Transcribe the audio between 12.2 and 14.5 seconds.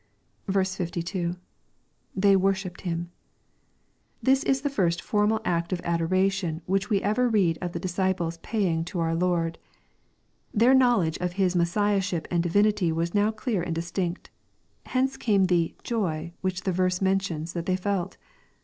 and divinity was now clear and distinct